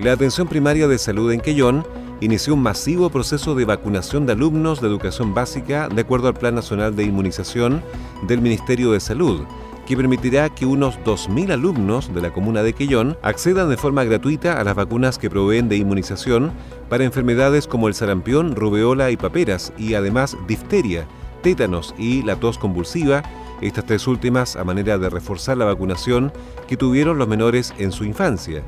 La 0.00 0.10
atención 0.10 0.48
primaria 0.48 0.88
de 0.88 0.98
salud 0.98 1.30
en 1.30 1.40
Quellón 1.40 1.86
inició 2.22 2.54
un 2.54 2.62
masivo 2.62 3.10
proceso 3.10 3.56
de 3.56 3.64
vacunación 3.64 4.26
de 4.26 4.32
alumnos 4.32 4.80
de 4.80 4.86
educación 4.86 5.34
básica 5.34 5.88
de 5.88 6.02
acuerdo 6.02 6.28
al 6.28 6.34
Plan 6.34 6.54
Nacional 6.54 6.94
de 6.94 7.02
Inmunización 7.02 7.82
del 8.28 8.40
Ministerio 8.40 8.92
de 8.92 9.00
Salud, 9.00 9.40
que 9.86 9.96
permitirá 9.96 10.48
que 10.48 10.64
unos 10.64 11.00
2.000 11.00 11.50
alumnos 11.50 12.14
de 12.14 12.22
la 12.22 12.32
comuna 12.32 12.62
de 12.62 12.74
Quellón 12.74 13.18
accedan 13.22 13.68
de 13.70 13.76
forma 13.76 14.04
gratuita 14.04 14.60
a 14.60 14.64
las 14.64 14.76
vacunas 14.76 15.18
que 15.18 15.30
proveen 15.30 15.68
de 15.68 15.76
inmunización 15.76 16.52
para 16.88 17.02
enfermedades 17.02 17.66
como 17.66 17.88
el 17.88 17.94
sarampión, 17.94 18.54
rubeola 18.54 19.10
y 19.10 19.16
paperas, 19.16 19.72
y 19.76 19.94
además 19.94 20.36
difteria, 20.46 21.08
tétanos 21.42 21.92
y 21.98 22.22
la 22.22 22.36
tos 22.36 22.56
convulsiva, 22.56 23.24
estas 23.60 23.84
tres 23.84 24.06
últimas 24.06 24.54
a 24.54 24.62
manera 24.62 24.96
de 24.96 25.10
reforzar 25.10 25.56
la 25.56 25.64
vacunación 25.64 26.32
que 26.68 26.76
tuvieron 26.76 27.18
los 27.18 27.26
menores 27.26 27.74
en 27.78 27.90
su 27.90 28.04
infancia. 28.04 28.62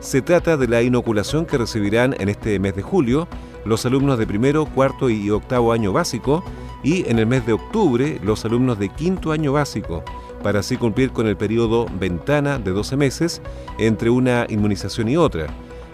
Se 0.00 0.22
trata 0.22 0.56
de 0.56 0.66
la 0.66 0.80
inoculación 0.80 1.44
que 1.44 1.58
recibirán 1.58 2.14
en 2.18 2.30
este 2.30 2.58
mes 2.58 2.74
de 2.74 2.80
julio 2.80 3.28
los 3.66 3.84
alumnos 3.84 4.18
de 4.18 4.26
primero, 4.26 4.64
cuarto 4.64 5.10
y 5.10 5.28
octavo 5.28 5.72
año 5.72 5.92
básico 5.92 6.42
y 6.82 7.06
en 7.06 7.18
el 7.18 7.26
mes 7.26 7.44
de 7.44 7.52
octubre 7.52 8.18
los 8.24 8.46
alumnos 8.46 8.78
de 8.78 8.88
quinto 8.88 9.30
año 9.30 9.52
básico, 9.52 10.02
para 10.42 10.60
así 10.60 10.78
cumplir 10.78 11.10
con 11.10 11.26
el 11.26 11.36
periodo 11.36 11.86
ventana 11.98 12.58
de 12.58 12.70
12 12.70 12.96
meses 12.96 13.42
entre 13.78 14.08
una 14.08 14.46
inmunización 14.48 15.08
y 15.10 15.18
otra. 15.18 15.48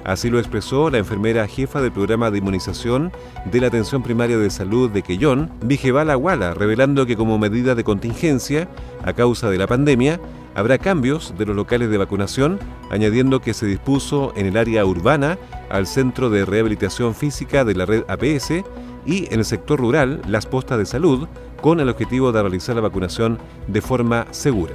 Así 0.04 0.30
lo 0.30 0.38
expresó 0.38 0.88
la 0.88 0.98
enfermera 0.98 1.48
jefa 1.48 1.82
del 1.82 1.90
programa 1.90 2.30
de 2.30 2.38
inmunización 2.38 3.10
de 3.50 3.60
la 3.60 3.66
Atención 3.66 4.04
Primaria 4.04 4.38
de 4.38 4.50
Salud 4.50 4.88
de 4.88 5.02
Quellón, 5.02 5.50
Vigebala 5.64 6.16
Wala, 6.16 6.54
revelando 6.54 7.06
que 7.06 7.16
como 7.16 7.40
medida 7.40 7.75
de 7.75 7.82
contingencia, 7.82 8.68
a 9.02 9.12
causa 9.14 9.50
de 9.50 9.58
la 9.58 9.66
pandemia, 9.66 10.20
Habrá 10.56 10.78
cambios 10.78 11.34
de 11.36 11.44
los 11.44 11.54
locales 11.54 11.90
de 11.90 11.98
vacunación, 11.98 12.58
añadiendo 12.90 13.40
que 13.40 13.52
se 13.52 13.66
dispuso 13.66 14.32
en 14.36 14.46
el 14.46 14.56
área 14.56 14.86
urbana 14.86 15.36
al 15.68 15.86
Centro 15.86 16.30
de 16.30 16.46
Rehabilitación 16.46 17.14
Física 17.14 17.62
de 17.62 17.75
la 17.75 17.84
red 17.84 18.04
APS 18.08 18.64
y 19.04 19.26
en 19.30 19.40
el 19.40 19.44
sector 19.44 19.78
rural 19.78 20.22
las 20.26 20.46
postas 20.46 20.78
de 20.78 20.86
salud, 20.86 21.28
con 21.60 21.78
el 21.78 21.90
objetivo 21.90 22.32
de 22.32 22.40
realizar 22.40 22.75
la 22.75 22.80
vacunación 22.80 23.38
de 23.66 23.82
forma 23.82 24.26
segura. 24.30 24.72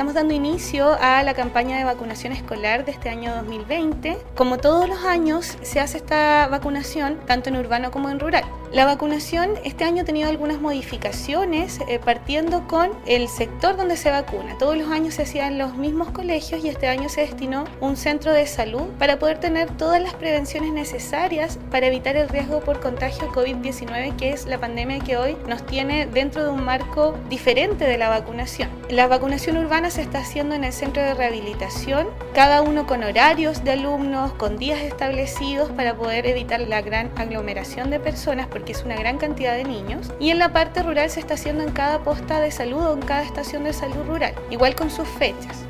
Estamos 0.00 0.14
dando 0.14 0.32
inicio 0.32 0.96
a 0.98 1.22
la 1.22 1.34
campaña 1.34 1.76
de 1.76 1.84
vacunación 1.84 2.32
escolar 2.32 2.86
de 2.86 2.92
este 2.92 3.10
año 3.10 3.34
2020. 3.34 4.16
Como 4.34 4.56
todos 4.56 4.88
los 4.88 5.04
años, 5.04 5.58
se 5.60 5.78
hace 5.78 5.98
esta 5.98 6.48
vacunación 6.50 7.20
tanto 7.26 7.50
en 7.50 7.58
urbano 7.58 7.90
como 7.90 8.08
en 8.08 8.18
rural. 8.18 8.44
La 8.72 8.84
vacunación 8.84 9.50
este 9.64 9.82
año 9.82 10.02
ha 10.02 10.04
tenido 10.04 10.30
algunas 10.30 10.60
modificaciones, 10.60 11.80
eh, 11.88 11.98
partiendo 11.98 12.68
con 12.68 12.92
el 13.04 13.28
sector 13.28 13.76
donde 13.76 13.96
se 13.96 14.10
vacuna. 14.10 14.56
Todos 14.58 14.76
los 14.76 14.88
años 14.90 15.14
se 15.14 15.22
hacían 15.22 15.58
los 15.58 15.76
mismos 15.76 16.12
colegios 16.12 16.64
y 16.64 16.68
este 16.68 16.86
año 16.86 17.08
se 17.08 17.22
destinó 17.22 17.64
un 17.80 17.96
centro 17.96 18.32
de 18.32 18.46
salud 18.46 18.84
para 18.98 19.18
poder 19.18 19.38
tener 19.38 19.68
todas 19.76 20.00
las 20.00 20.14
prevenciones 20.14 20.72
necesarias 20.72 21.58
para 21.70 21.88
evitar 21.88 22.16
el 22.16 22.28
riesgo 22.28 22.60
por 22.60 22.80
contagio 22.80 23.28
COVID-19, 23.32 24.14
que 24.16 24.30
es 24.30 24.46
la 24.46 24.58
pandemia 24.58 25.00
que 25.00 25.16
hoy 25.16 25.36
nos 25.48 25.66
tiene 25.66 26.06
dentro 26.06 26.44
de 26.44 26.50
un 26.50 26.64
marco 26.64 27.18
diferente 27.28 27.84
de 27.84 27.98
la 27.98 28.08
vacunación. 28.08 28.70
La 28.88 29.08
vacunación 29.08 29.56
urbana 29.56 29.89
se 29.90 30.02
está 30.02 30.20
haciendo 30.20 30.54
en 30.54 30.64
el 30.64 30.72
centro 30.72 31.02
de 31.02 31.14
rehabilitación, 31.14 32.06
cada 32.34 32.62
uno 32.62 32.86
con 32.86 33.02
horarios 33.02 33.64
de 33.64 33.72
alumnos, 33.72 34.32
con 34.34 34.56
días 34.56 34.80
establecidos 34.80 35.70
para 35.70 35.96
poder 35.96 36.26
evitar 36.26 36.60
la 36.60 36.80
gran 36.80 37.10
aglomeración 37.16 37.90
de 37.90 37.98
personas 37.98 38.46
porque 38.46 38.72
es 38.72 38.84
una 38.84 38.96
gran 38.96 39.18
cantidad 39.18 39.56
de 39.56 39.64
niños. 39.64 40.12
Y 40.20 40.30
en 40.30 40.38
la 40.38 40.52
parte 40.52 40.82
rural 40.82 41.10
se 41.10 41.20
está 41.20 41.34
haciendo 41.34 41.64
en 41.64 41.72
cada 41.72 42.04
posta 42.04 42.40
de 42.40 42.50
salud 42.50 42.84
o 42.84 42.94
en 42.94 43.00
cada 43.00 43.22
estación 43.22 43.64
de 43.64 43.72
salud 43.72 44.04
rural, 44.06 44.34
igual 44.50 44.74
con 44.74 44.90
sus 44.90 45.08
fechas. 45.08 45.64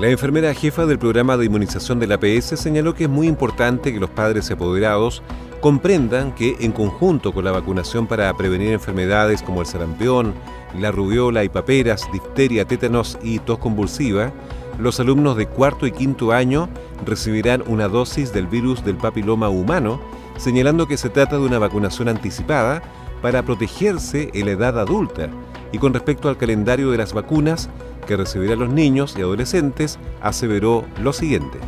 La 0.00 0.08
enfermera 0.08 0.52
jefa 0.52 0.84
del 0.84 0.98
programa 0.98 1.36
de 1.36 1.46
inmunización 1.46 1.98
de 2.00 2.06
la 2.06 2.16
APS 2.16 2.60
señaló 2.60 2.94
que 2.94 3.04
es 3.04 3.10
muy 3.10 3.28
importante 3.28 3.92
que 3.92 4.00
los 4.00 4.10
padres 4.10 4.50
apoderados 4.50 5.22
comprendan 5.60 6.34
que 6.34 6.56
en 6.60 6.72
conjunto 6.72 7.32
con 7.32 7.44
la 7.44 7.52
vacunación 7.52 8.06
para 8.06 8.32
prevenir 8.34 8.72
enfermedades 8.72 9.42
como 9.42 9.62
el 9.62 9.66
sarampión, 9.66 10.34
la 10.80 10.90
rubiola 10.90 11.44
y 11.44 11.48
paperas, 11.48 12.08
difteria, 12.12 12.64
tétanos 12.64 13.18
y 13.22 13.38
tos 13.38 13.58
convulsiva, 13.58 14.32
los 14.78 15.00
alumnos 15.00 15.36
de 15.36 15.46
cuarto 15.46 15.86
y 15.86 15.92
quinto 15.92 16.32
año 16.32 16.68
recibirán 17.04 17.62
una 17.66 17.88
dosis 17.88 18.32
del 18.32 18.46
virus 18.46 18.84
del 18.84 18.96
papiloma 18.96 19.48
humano 19.48 20.00
señalando 20.36 20.86
que 20.86 20.96
se 20.96 21.08
trata 21.08 21.36
de 21.36 21.46
una 21.46 21.58
vacunación 21.58 22.08
anticipada 22.08 22.82
para 23.22 23.42
protegerse 23.42 24.30
en 24.34 24.46
la 24.46 24.52
edad 24.52 24.78
adulta 24.78 25.28
y 25.72 25.78
con 25.78 25.94
respecto 25.94 26.28
al 26.28 26.36
calendario 26.36 26.90
de 26.90 26.98
las 26.98 27.12
vacunas 27.12 27.68
que 28.06 28.16
recibirán 28.16 28.60
los 28.60 28.70
niños 28.70 29.16
y 29.18 29.22
adolescentes, 29.22 29.98
aseveró 30.20 30.84
lo 31.02 31.12
siguiente. 31.12 31.58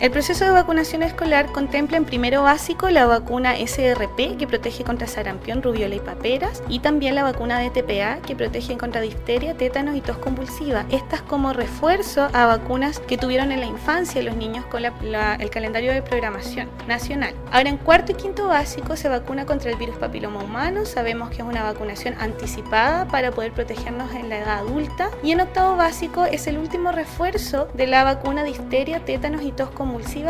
El 0.00 0.12
proceso 0.12 0.44
de 0.44 0.52
vacunación 0.52 1.02
escolar 1.02 1.50
contempla 1.50 1.96
en 1.96 2.04
primero 2.04 2.44
básico 2.44 2.88
la 2.88 3.06
vacuna 3.06 3.56
SRP 3.56 4.36
que 4.38 4.46
protege 4.46 4.84
contra 4.84 5.08
sarampión, 5.08 5.60
rubiola 5.60 5.96
y 5.96 5.98
paperas 5.98 6.62
y 6.68 6.78
también 6.78 7.16
la 7.16 7.24
vacuna 7.24 7.58
DTPA 7.58 8.20
que 8.24 8.36
protege 8.36 8.78
contra 8.78 9.00
difteria, 9.00 9.56
tétanos 9.56 9.96
y 9.96 10.00
tos 10.00 10.18
convulsiva. 10.18 10.86
Estas 10.90 11.22
como 11.22 11.52
refuerzo 11.52 12.28
a 12.32 12.46
vacunas 12.46 13.00
que 13.00 13.18
tuvieron 13.18 13.50
en 13.50 13.58
la 13.58 13.66
infancia 13.66 14.22
los 14.22 14.36
niños 14.36 14.64
con 14.66 14.84
el 14.84 15.50
calendario 15.50 15.92
de 15.92 16.00
programación 16.00 16.68
nacional. 16.86 17.34
Ahora 17.50 17.68
en 17.68 17.76
cuarto 17.76 18.12
y 18.12 18.14
quinto 18.14 18.46
básico 18.46 18.94
se 18.94 19.08
vacuna 19.08 19.46
contra 19.46 19.72
el 19.72 19.78
virus 19.78 19.96
papiloma 19.96 20.44
humano. 20.44 20.86
Sabemos 20.86 21.30
que 21.30 21.38
es 21.38 21.42
una 21.42 21.64
vacunación 21.64 22.14
anticipada 22.20 23.08
para 23.08 23.32
poder 23.32 23.50
protegernos 23.50 24.14
en 24.14 24.28
la 24.28 24.38
edad 24.38 24.58
adulta. 24.58 25.10
Y 25.24 25.32
en 25.32 25.40
octavo 25.40 25.74
básico 25.74 26.24
es 26.24 26.46
el 26.46 26.56
último 26.56 26.92
refuerzo 26.92 27.66
de 27.74 27.88
la 27.88 28.04
vacuna 28.04 28.44
difteria, 28.44 29.04
tétanos 29.04 29.42
y 29.42 29.50
tos 29.50 29.70
convulsiva 29.70 29.87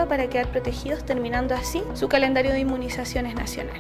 para 0.09 0.29
quedar 0.29 0.49
protegidos, 0.49 1.05
terminando 1.05 1.55
así 1.55 1.83
su 1.95 2.09
calendario 2.09 2.53
de 2.53 2.61
inmunizaciones 2.61 3.35
nacional. 3.35 3.77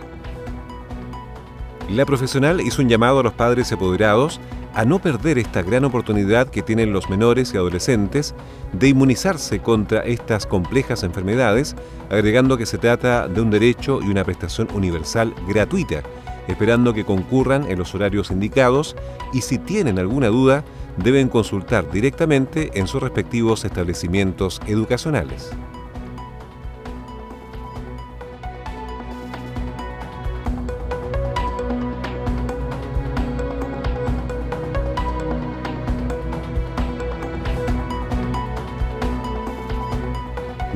La 1.90 2.04
profesional 2.04 2.60
hizo 2.60 2.82
un 2.82 2.88
llamado 2.88 3.20
a 3.20 3.22
los 3.22 3.32
padres 3.32 3.72
apoderados 3.72 4.40
a 4.74 4.84
no 4.84 4.98
perder 4.98 5.38
esta 5.38 5.62
gran 5.62 5.84
oportunidad 5.84 6.48
que 6.48 6.62
tienen 6.62 6.92
los 6.92 7.08
menores 7.08 7.52
y 7.52 7.56
adolescentes 7.56 8.34
de 8.72 8.88
inmunizarse 8.88 9.60
contra 9.60 10.00
estas 10.00 10.46
complejas 10.46 11.02
enfermedades, 11.02 11.74
agregando 12.10 12.58
que 12.58 12.66
se 12.66 12.78
trata 12.78 13.26
de 13.26 13.40
un 13.40 13.50
derecho 13.50 14.00
y 14.02 14.08
una 14.08 14.24
prestación 14.24 14.68
universal 14.74 15.34
gratuita, 15.48 16.02
esperando 16.46 16.92
que 16.92 17.04
concurran 17.04 17.70
en 17.70 17.78
los 17.78 17.94
horarios 17.94 18.30
indicados 18.30 18.94
y 19.32 19.40
si 19.40 19.58
tienen 19.58 19.98
alguna 19.98 20.28
duda, 20.28 20.64
deben 20.96 21.28
consultar 21.28 21.90
directamente 21.90 22.70
en 22.74 22.86
sus 22.86 23.02
respectivos 23.02 23.64
establecimientos 23.64 24.60
educacionales. 24.66 25.50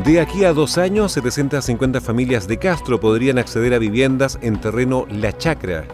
De 0.05 0.21
aquí 0.21 0.45
a 0.45 0.53
dos 0.53 0.79
años, 0.79 1.13
750 1.13 2.01
familias 2.01 2.49
de 2.49 2.59
Castro 2.59 2.99
podrían 2.99 3.39
acceder 3.39 3.73
a 3.73 3.79
viviendas 3.79 4.37
en 4.43 4.61
terreno 4.61 5.07
La 5.09 5.37
Chacra. 5.39 5.85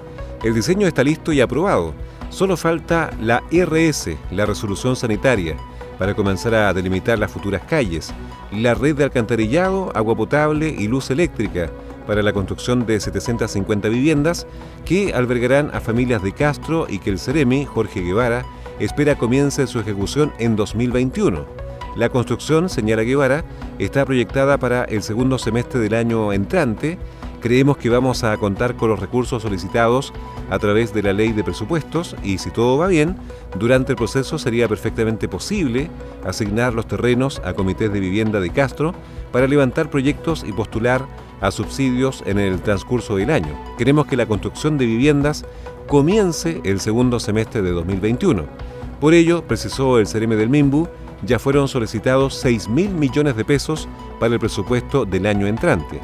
El 0.43 0.55
diseño 0.55 0.87
está 0.87 1.05
listo 1.05 1.31
y 1.31 1.43
aprobado. 1.43 1.93
Solo 2.31 2.57
falta 2.57 3.11
la 3.21 3.43
RS, 3.51 4.17
la 4.31 4.47
resolución 4.47 4.97
sanitaria, 4.97 5.59
para 5.99 6.15
comenzar 6.15 6.55
a 6.55 6.73
delimitar 6.73 7.19
las 7.19 7.31
futuras 7.31 7.61
calles, 7.69 8.15
la 8.51 8.73
red 8.73 8.97
de 8.97 9.05
alcantarillado, 9.05 9.93
agua 9.95 10.17
potable 10.17 10.75
y 10.79 10.89
luz 10.89 11.11
eléctrica 11.11 11.71
para 12.07 12.23
la 12.23 12.33
construcción 12.33 12.87
de 12.87 13.01
750 13.01 13.91
viviendas 13.91 14.47
que 14.87 15.13
albergarán 15.13 15.71
a 15.75 15.81
familias 15.81 16.23
de 16.23 16.33
Castro 16.33 16.87
y 16.89 16.99
que 16.99 17.11
el 17.11 17.19
Ceremi, 17.19 17.67
Jorge 17.67 18.01
Guevara, 18.01 18.47
espera 18.81 19.19
comience 19.19 19.67
su 19.67 19.79
ejecución 19.81 20.33
en 20.39 20.57
2021. 20.57 21.68
La 21.97 22.09
construcción, 22.09 22.69
señala 22.69 23.03
Guevara, 23.03 23.45
está 23.79 24.05
proyectada 24.05 24.59
para 24.59 24.85
el 24.85 25.03
segundo 25.03 25.39
semestre 25.39 25.81
del 25.81 25.95
año 25.95 26.33
entrante 26.33 26.99
Creemos 27.41 27.77
que 27.77 27.89
vamos 27.89 28.25
a 28.25 28.37
contar 28.37 28.75
con 28.75 28.91
los 28.91 28.99
recursos 28.99 29.43
solicitados 29.43 30.13
a 30.51 30.59
través 30.59 30.93
de 30.93 31.05
la 31.05 31.13
ley 31.13 31.33
de 31.33 31.45
presupuestos 31.45 32.17
y 32.25 32.39
si 32.39 32.51
todo 32.51 32.79
va 32.79 32.89
bien, 32.89 33.17
durante 33.59 33.93
el 33.93 33.97
proceso 33.97 34.39
sería 34.39 34.67
perfectamente 34.67 35.29
posible 35.29 35.89
asignar 36.25 36.75
los 36.75 36.89
terrenos 36.89 37.41
a 37.45 37.55
comités 37.55 37.93
de 37.93 38.01
vivienda 38.01 38.41
de 38.41 38.51
Castro 38.51 38.93
para 39.31 39.47
levantar 39.47 39.89
proyectos 39.89 40.45
y 40.47 40.53
postular 40.53 41.07
a 41.41 41.53
subsidios 41.53 42.25
en 42.27 42.41
el 42.41 42.61
transcurso 42.61 43.17
del 43.17 43.31
año. 43.31 43.57
Queremos 43.77 44.07
que 44.07 44.17
la 44.17 44.27
construcción 44.27 44.77
de 44.77 44.87
viviendas 44.87 45.45
comience 45.87 46.61
el 46.65 46.81
segundo 46.81 47.21
semestre 47.21 47.63
de 47.63 47.71
2021. 47.71 48.47
Por 49.01 49.15
ello, 49.15 49.45
precisó 49.47 50.01
el 50.01 50.09
CRM 50.09 50.31
del 50.31 50.51
MIMBU, 50.51 50.89
ya 51.23 51.39
fueron 51.39 51.69
solicitados 51.69 52.35
6 52.35 52.69
mil 52.69 52.91
millones 52.91 53.37
de 53.37 53.45
pesos 53.45 53.89
para 54.21 54.35
el 54.35 54.41
presupuesto 54.41 55.05
del 55.05 55.27
año 55.27 55.47
entrante. 55.47 56.01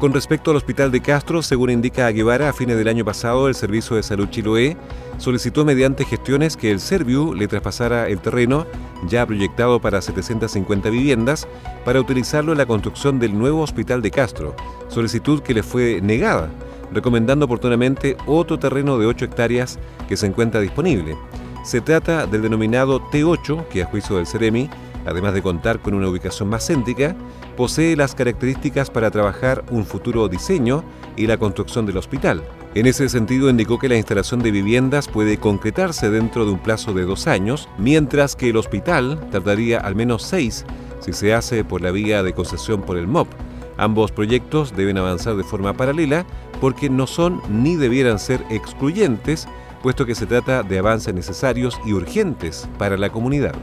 Con 0.00 0.14
respecto 0.14 0.50
al 0.50 0.56
Hospital 0.56 0.90
de 0.90 1.02
Castro, 1.02 1.42
según 1.42 1.68
indica 1.68 2.10
Guevara, 2.10 2.48
a 2.48 2.52
fines 2.54 2.78
del 2.78 2.88
año 2.88 3.04
pasado 3.04 3.48
el 3.48 3.54
Servicio 3.54 3.96
de 3.96 4.02
Salud 4.02 4.30
Chiloé 4.30 4.74
solicitó 5.18 5.66
mediante 5.66 6.06
gestiones 6.06 6.56
que 6.56 6.70
el 6.70 6.80
Serviu 6.80 7.34
le 7.34 7.46
traspasara 7.46 8.08
el 8.08 8.18
terreno, 8.18 8.64
ya 9.06 9.26
proyectado 9.26 9.78
para 9.78 10.00
750 10.00 10.88
viviendas, 10.88 11.46
para 11.84 12.00
utilizarlo 12.00 12.52
en 12.52 12.58
la 12.58 12.64
construcción 12.64 13.18
del 13.18 13.38
nuevo 13.38 13.60
Hospital 13.60 14.00
de 14.00 14.10
Castro, 14.10 14.56
solicitud 14.88 15.42
que 15.42 15.52
le 15.52 15.62
fue 15.62 16.00
negada, 16.02 16.48
recomendando 16.94 17.44
oportunamente 17.44 18.16
otro 18.24 18.58
terreno 18.58 18.98
de 18.98 19.04
8 19.04 19.26
hectáreas 19.26 19.78
que 20.08 20.16
se 20.16 20.26
encuentra 20.26 20.62
disponible. 20.62 21.14
Se 21.62 21.80
trata 21.80 22.26
del 22.26 22.42
denominado 22.42 23.00
T8, 23.10 23.68
que 23.68 23.82
a 23.82 23.86
juicio 23.86 24.16
del 24.16 24.26
Ceremi, 24.26 24.70
además 25.04 25.34
de 25.34 25.42
contar 25.42 25.80
con 25.80 25.94
una 25.94 26.08
ubicación 26.08 26.48
más 26.48 26.66
céntrica, 26.66 27.14
posee 27.56 27.96
las 27.96 28.14
características 28.14 28.90
para 28.90 29.10
trabajar 29.10 29.64
un 29.70 29.84
futuro 29.84 30.28
diseño 30.28 30.82
y 31.16 31.26
la 31.26 31.36
construcción 31.36 31.84
del 31.84 31.98
hospital. 31.98 32.42
En 32.74 32.86
ese 32.86 33.08
sentido, 33.08 33.50
indicó 33.50 33.78
que 33.78 33.88
la 33.88 33.96
instalación 33.96 34.40
de 34.40 34.52
viviendas 34.52 35.08
puede 35.08 35.38
concretarse 35.38 36.08
dentro 36.08 36.46
de 36.46 36.52
un 36.52 36.58
plazo 36.60 36.94
de 36.94 37.02
dos 37.02 37.26
años, 37.26 37.68
mientras 37.78 38.36
que 38.36 38.50
el 38.50 38.56
hospital 38.56 39.28
tardaría 39.30 39.78
al 39.80 39.94
menos 39.94 40.22
seis 40.22 40.64
si 41.00 41.12
se 41.12 41.34
hace 41.34 41.64
por 41.64 41.80
la 41.80 41.90
vía 41.90 42.22
de 42.22 42.32
concesión 42.32 42.82
por 42.82 42.96
el 42.96 43.06
MOP. 43.06 43.28
Ambos 43.76 44.12
proyectos 44.12 44.76
deben 44.76 44.98
avanzar 44.98 45.36
de 45.36 45.44
forma 45.44 45.72
paralela 45.72 46.26
porque 46.60 46.90
no 46.90 47.06
son 47.06 47.40
ni 47.48 47.76
debieran 47.76 48.18
ser 48.18 48.44
excluyentes, 48.50 49.48
puesto 49.82 50.06
que 50.06 50.14
se 50.14 50.26
trata 50.26 50.62
de 50.62 50.78
avances 50.78 51.14
necesarios 51.14 51.80
y 51.84 51.92
urgentes 51.92 52.68
para 52.78 52.96
la 52.96 53.10
comunidad. 53.10 53.54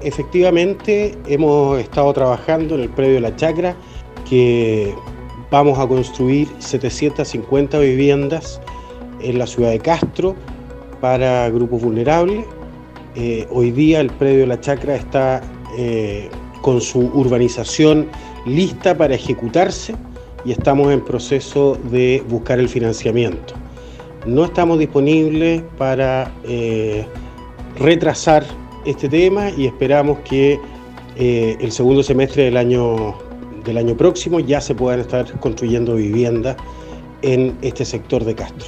Efectivamente, 0.00 1.16
hemos 1.26 1.78
estado 1.78 2.12
trabajando 2.12 2.76
en 2.76 2.82
el 2.82 2.88
predio 2.88 3.20
La 3.20 3.34
Chacra, 3.34 3.74
que 4.28 4.94
vamos 5.50 5.78
a 5.78 5.86
construir 5.86 6.48
750 6.58 7.78
viviendas 7.78 8.60
en 9.20 9.38
la 9.38 9.46
ciudad 9.46 9.70
de 9.70 9.80
Castro 9.80 10.36
para 11.00 11.48
grupos 11.50 11.82
vulnerables. 11.82 12.44
Eh, 13.16 13.46
hoy 13.50 13.70
día 13.70 14.00
el 14.00 14.10
predio 14.10 14.46
La 14.46 14.60
Chacra 14.60 14.94
está 14.94 15.40
eh, 15.76 16.28
con 16.62 16.80
su 16.80 17.00
urbanización 17.00 18.08
lista 18.46 18.96
para 18.96 19.14
ejecutarse 19.14 19.94
y 20.44 20.52
estamos 20.52 20.92
en 20.92 21.04
proceso 21.04 21.76
de 21.90 22.22
buscar 22.28 22.60
el 22.60 22.68
financiamiento. 22.68 23.54
No 24.28 24.44
estamos 24.44 24.78
disponibles 24.78 25.62
para 25.78 26.30
eh, 26.44 27.06
retrasar 27.78 28.44
este 28.84 29.08
tema 29.08 29.48
y 29.48 29.64
esperamos 29.64 30.18
que 30.18 30.60
eh, 31.16 31.56
el 31.58 31.72
segundo 31.72 32.02
semestre 32.02 32.44
del 32.44 32.58
año, 32.58 33.14
del 33.64 33.78
año 33.78 33.96
próximo 33.96 34.38
ya 34.38 34.60
se 34.60 34.74
puedan 34.74 35.00
estar 35.00 35.40
construyendo 35.40 35.94
viviendas 35.94 36.58
en 37.22 37.56
este 37.62 37.86
sector 37.86 38.22
de 38.22 38.34
Castro. 38.34 38.66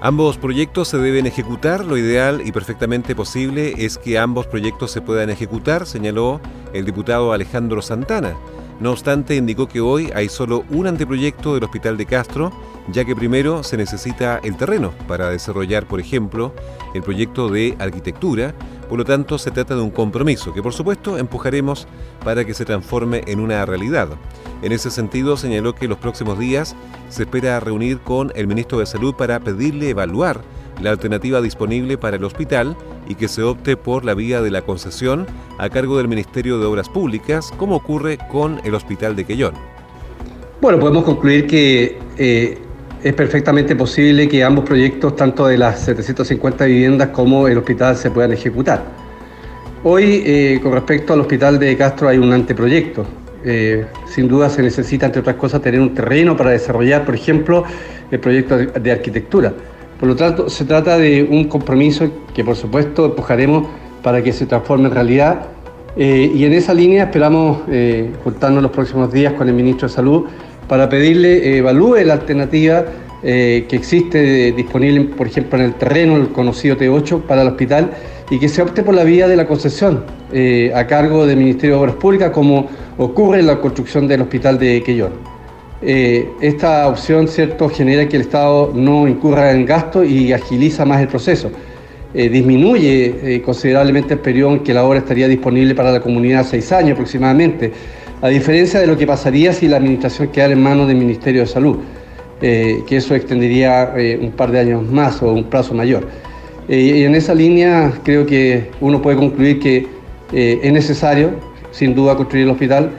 Ambos 0.00 0.36
proyectos 0.36 0.88
se 0.88 0.98
deben 0.98 1.26
ejecutar. 1.26 1.84
Lo 1.84 1.96
ideal 1.96 2.42
y 2.44 2.50
perfectamente 2.50 3.14
posible 3.14 3.74
es 3.78 3.98
que 3.98 4.18
ambos 4.18 4.48
proyectos 4.48 4.90
se 4.90 5.00
puedan 5.00 5.30
ejecutar, 5.30 5.86
señaló 5.86 6.40
el 6.72 6.84
diputado 6.84 7.32
Alejandro 7.32 7.82
Santana. 7.82 8.34
No 8.80 8.90
obstante, 8.90 9.36
indicó 9.36 9.68
que 9.68 9.80
hoy 9.80 10.10
hay 10.12 10.28
solo 10.28 10.64
un 10.70 10.88
anteproyecto 10.88 11.54
del 11.54 11.64
Hospital 11.64 11.96
de 11.96 12.04
Castro, 12.04 12.52
ya 12.88 13.04
que 13.04 13.16
primero 13.16 13.62
se 13.62 13.76
necesita 13.76 14.38
el 14.42 14.56
terreno 14.56 14.92
para 15.08 15.30
desarrollar, 15.30 15.86
por 15.86 16.00
ejemplo, 16.00 16.52
el 16.94 17.02
proyecto 17.02 17.48
de 17.48 17.76
arquitectura. 17.78 18.54
Por 18.88 18.98
lo 18.98 19.04
tanto, 19.04 19.38
se 19.38 19.50
trata 19.50 19.74
de 19.74 19.80
un 19.80 19.90
compromiso 19.90 20.54
que, 20.54 20.62
por 20.62 20.72
supuesto, 20.72 21.18
empujaremos 21.18 21.88
para 22.24 22.44
que 22.44 22.54
se 22.54 22.64
transforme 22.64 23.22
en 23.26 23.40
una 23.40 23.66
realidad. 23.66 24.08
En 24.62 24.72
ese 24.72 24.90
sentido, 24.90 25.36
señaló 25.36 25.74
que 25.74 25.88
los 25.88 25.98
próximos 25.98 26.38
días 26.38 26.76
se 27.08 27.24
espera 27.24 27.58
reunir 27.60 27.98
con 27.98 28.32
el 28.36 28.46
ministro 28.46 28.78
de 28.78 28.86
Salud 28.86 29.14
para 29.14 29.40
pedirle 29.40 29.90
evaluar 29.90 30.40
la 30.80 30.90
alternativa 30.90 31.40
disponible 31.40 31.98
para 31.98 32.16
el 32.16 32.24
hospital 32.24 32.76
y 33.08 33.14
que 33.14 33.28
se 33.28 33.42
opte 33.42 33.76
por 33.76 34.04
la 34.04 34.14
vía 34.14 34.42
de 34.42 34.50
la 34.50 34.62
concesión 34.62 35.26
a 35.58 35.68
cargo 35.70 35.96
del 35.96 36.08
Ministerio 36.08 36.58
de 36.58 36.66
Obras 36.66 36.88
Públicas, 36.88 37.52
como 37.56 37.76
ocurre 37.76 38.18
con 38.30 38.60
el 38.64 38.74
Hospital 38.74 39.16
de 39.16 39.24
Quellón. 39.24 39.54
Bueno, 40.60 40.78
podemos 40.78 41.04
concluir 41.04 41.46
que 41.46 41.98
eh, 42.16 42.58
es 43.06 43.14
perfectamente 43.14 43.76
posible 43.76 44.28
que 44.28 44.42
ambos 44.42 44.64
proyectos, 44.64 45.14
tanto 45.14 45.46
de 45.46 45.56
las 45.56 45.78
750 45.78 46.64
viviendas 46.64 47.08
como 47.10 47.46
el 47.46 47.56
hospital, 47.56 47.96
se 47.96 48.10
puedan 48.10 48.32
ejecutar. 48.32 48.82
Hoy, 49.84 50.24
eh, 50.26 50.58
con 50.60 50.72
respecto 50.72 51.12
al 51.12 51.20
hospital 51.20 51.56
de 51.60 51.76
Castro, 51.76 52.08
hay 52.08 52.18
un 52.18 52.32
anteproyecto. 52.32 53.06
Eh, 53.44 53.86
sin 54.06 54.26
duda 54.26 54.50
se 54.50 54.60
necesita, 54.60 55.06
entre 55.06 55.20
otras 55.20 55.36
cosas, 55.36 55.62
tener 55.62 55.80
un 55.80 55.94
terreno 55.94 56.36
para 56.36 56.50
desarrollar, 56.50 57.04
por 57.04 57.14
ejemplo, 57.14 57.62
el 58.10 58.18
proyecto 58.18 58.56
de 58.56 58.90
arquitectura. 58.90 59.52
Por 60.00 60.08
lo 60.08 60.16
tanto, 60.16 60.50
se 60.50 60.64
trata 60.64 60.98
de 60.98 61.22
un 61.30 61.44
compromiso 61.44 62.10
que 62.34 62.42
por 62.42 62.56
supuesto 62.56 63.06
empujaremos 63.06 63.68
para 64.02 64.20
que 64.20 64.32
se 64.32 64.46
transforme 64.46 64.88
en 64.88 64.94
realidad 64.94 65.46
Eh, 65.98 66.30
y 66.34 66.44
en 66.44 66.52
esa 66.52 66.74
línea 66.74 67.04
esperamos 67.04 67.60
juntarnos 68.22 68.62
los 68.62 68.70
próximos 68.70 69.10
días 69.10 69.32
con 69.32 69.48
el 69.48 69.54
ministro 69.54 69.88
de 69.88 69.94
Salud 69.94 70.26
para 70.68 70.88
pedirle 70.88 71.58
evalúe 71.58 72.04
la 72.04 72.14
alternativa 72.14 72.84
que 73.22 73.66
existe 73.72 74.52
disponible, 74.52 75.00
por 75.16 75.26
ejemplo, 75.26 75.58
en 75.58 75.64
el 75.64 75.74
terreno, 75.74 76.16
el 76.16 76.28
conocido 76.28 76.76
T8 76.76 77.22
para 77.22 77.42
el 77.42 77.48
hospital, 77.48 77.90
y 78.30 78.38
que 78.38 78.48
se 78.48 78.62
opte 78.62 78.84
por 78.84 78.94
la 78.94 79.02
vía 79.02 79.26
de 79.26 79.34
la 79.34 79.48
concesión 79.48 80.04
a 80.72 80.86
cargo 80.86 81.26
del 81.26 81.38
Ministerio 81.38 81.76
de 81.76 81.82
Obras 81.82 81.96
Públicas, 81.96 82.30
como 82.30 82.68
ocurre 82.98 83.40
en 83.40 83.48
la 83.48 83.58
construcción 83.58 84.06
del 84.06 84.20
hospital 84.20 84.60
de 84.60 84.80
Quellón. 84.84 85.14
esta 85.82 86.86
opción, 86.86 87.26
cierto, 87.26 87.68
genera 87.68 88.08
que 88.08 88.14
el 88.14 88.22
Estado 88.22 88.70
no 88.72 89.08
incurra 89.08 89.50
en 89.50 89.66
gasto 89.66 90.04
y 90.04 90.32
agiliza 90.32 90.84
más 90.84 91.00
el 91.00 91.08
proceso. 91.08 91.50
Eh, 92.18 92.30
disminuye 92.30 93.14
eh, 93.22 93.42
considerablemente 93.42 94.14
el 94.14 94.20
periodo 94.20 94.54
en 94.54 94.60
que 94.60 94.72
la 94.72 94.84
obra 94.84 95.00
estaría 95.00 95.28
disponible 95.28 95.74
para 95.74 95.92
la 95.92 96.00
comunidad, 96.00 96.46
seis 96.46 96.72
años 96.72 96.92
aproximadamente, 96.92 97.70
a 98.22 98.28
diferencia 98.28 98.80
de 98.80 98.86
lo 98.86 98.96
que 98.96 99.06
pasaría 99.06 99.52
si 99.52 99.68
la 99.68 99.76
administración 99.76 100.28
quedara 100.28 100.52
en 100.52 100.62
manos 100.62 100.88
del 100.88 100.96
Ministerio 100.96 101.42
de 101.42 101.46
Salud, 101.46 101.78
eh, 102.40 102.82
que 102.86 102.96
eso 102.96 103.14
extendería 103.14 103.94
un 104.20 104.32
par 104.32 104.50
de 104.50 104.60
años 104.60 104.82
más 104.84 105.22
o 105.22 105.32
un 105.32 105.44
plazo 105.44 105.74
mayor. 105.74 106.06
y 106.68 107.04
en 107.04 107.14
esa 107.14 107.32
línea 107.32 107.92
creo 108.02 108.26
que 108.26 108.70
uno 108.80 109.00
puede 109.00 109.16
concluir 109.16 109.60
que 109.60 109.86
es 110.32 110.72
necesario, 110.72 111.30
sin 111.70 111.94
duda, 111.94 112.16
construir 112.16 112.44
el 112.44 112.50
hospital, 112.50 112.90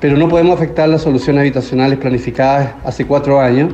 pero 0.00 0.16
no 0.16 0.28
podemos 0.28 0.56
afectar 0.56 0.88
las 0.88 1.02
soluciones 1.02 1.40
habitacionales 1.40 1.98
planificadas 1.98 2.74
hace 2.84 3.06
cuatro 3.06 3.40
años 3.40 3.72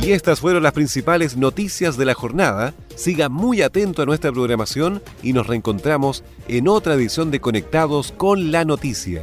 Y 0.00 0.12
estas 0.12 0.40
fueron 0.40 0.62
las 0.62 0.72
principales 0.72 1.36
noticias 1.36 1.98
de 1.98 2.06
la 2.06 2.14
jornada. 2.14 2.72
Siga 2.96 3.28
muy 3.28 3.60
atento 3.60 4.00
a 4.00 4.06
nuestra 4.06 4.32
programación 4.32 5.02
y 5.22 5.34
nos 5.34 5.48
reencontramos 5.48 6.24
en 6.48 6.66
otra 6.66 6.94
edición 6.94 7.30
de 7.30 7.40
Conectados 7.40 8.14
con 8.16 8.50
la 8.50 8.64
Noticia. 8.64 9.22